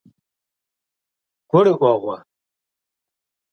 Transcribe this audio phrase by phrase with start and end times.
[1.49, 2.17] ГурыӀуэгъуэ?